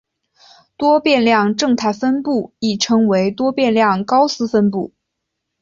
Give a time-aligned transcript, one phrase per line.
[0.77, 4.93] 多变量正态分布亦称为多变量高斯分布。